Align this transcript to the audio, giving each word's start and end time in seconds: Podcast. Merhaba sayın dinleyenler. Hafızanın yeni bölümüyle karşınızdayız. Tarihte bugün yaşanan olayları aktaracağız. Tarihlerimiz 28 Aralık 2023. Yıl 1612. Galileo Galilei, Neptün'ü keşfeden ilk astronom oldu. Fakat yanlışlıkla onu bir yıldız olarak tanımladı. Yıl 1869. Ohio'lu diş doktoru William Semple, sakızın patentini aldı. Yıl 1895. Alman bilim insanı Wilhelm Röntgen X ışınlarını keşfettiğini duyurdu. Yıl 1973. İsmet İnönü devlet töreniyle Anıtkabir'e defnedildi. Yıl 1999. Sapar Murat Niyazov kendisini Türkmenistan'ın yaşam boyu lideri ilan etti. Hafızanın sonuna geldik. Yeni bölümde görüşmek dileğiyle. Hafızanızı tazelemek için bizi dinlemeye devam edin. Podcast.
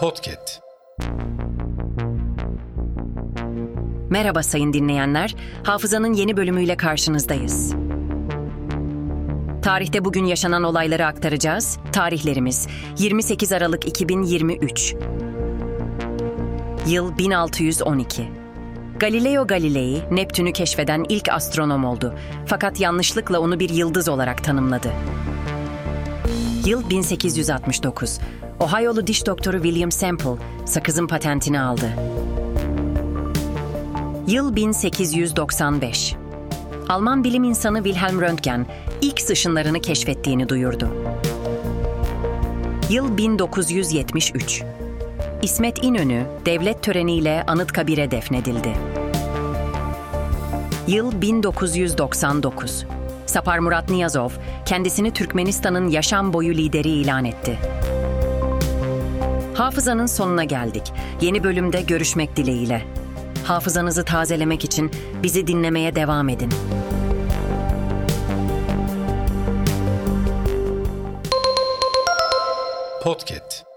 Podcast. 0.00 0.60
Merhaba 4.10 4.42
sayın 4.42 4.72
dinleyenler. 4.72 5.34
Hafızanın 5.64 6.12
yeni 6.12 6.36
bölümüyle 6.36 6.76
karşınızdayız. 6.76 7.74
Tarihte 9.62 10.04
bugün 10.04 10.24
yaşanan 10.24 10.62
olayları 10.62 11.06
aktaracağız. 11.06 11.78
Tarihlerimiz 11.92 12.68
28 12.98 13.52
Aralık 13.52 13.88
2023. 13.88 14.94
Yıl 16.86 17.18
1612. 17.18 18.28
Galileo 18.98 19.46
Galilei, 19.46 20.02
Neptün'ü 20.10 20.52
keşfeden 20.52 21.04
ilk 21.08 21.28
astronom 21.28 21.84
oldu. 21.84 22.14
Fakat 22.46 22.80
yanlışlıkla 22.80 23.40
onu 23.40 23.60
bir 23.60 23.68
yıldız 23.68 24.08
olarak 24.08 24.44
tanımladı. 24.44 24.92
Yıl 26.66 26.90
1869. 26.90 28.18
Ohio'lu 28.60 29.06
diş 29.06 29.26
doktoru 29.26 29.62
William 29.62 29.92
Semple, 29.92 30.30
sakızın 30.64 31.06
patentini 31.06 31.60
aldı. 31.60 31.90
Yıl 34.26 34.56
1895. 34.56 36.14
Alman 36.88 37.24
bilim 37.24 37.44
insanı 37.44 37.84
Wilhelm 37.84 38.20
Röntgen 38.20 38.66
X 39.00 39.30
ışınlarını 39.30 39.80
keşfettiğini 39.80 40.48
duyurdu. 40.48 40.88
Yıl 42.90 43.16
1973. 43.16 44.62
İsmet 45.42 45.84
İnönü 45.84 46.24
devlet 46.46 46.82
töreniyle 46.82 47.44
Anıtkabir'e 47.46 48.10
defnedildi. 48.10 48.72
Yıl 50.86 51.22
1999. 51.22 52.86
Sapar 53.26 53.58
Murat 53.58 53.90
Niyazov 53.90 54.30
kendisini 54.70 55.10
Türkmenistan'ın 55.10 55.88
yaşam 55.88 56.32
boyu 56.32 56.54
lideri 56.54 56.88
ilan 56.88 57.24
etti. 57.24 57.58
Hafızanın 59.54 60.06
sonuna 60.06 60.44
geldik. 60.44 60.92
Yeni 61.20 61.44
bölümde 61.44 61.80
görüşmek 61.82 62.36
dileğiyle. 62.36 62.82
Hafızanızı 63.44 64.04
tazelemek 64.04 64.64
için 64.64 64.90
bizi 65.22 65.46
dinlemeye 65.46 65.94
devam 65.96 66.28
edin. 66.28 66.50
Podcast. 73.02 73.69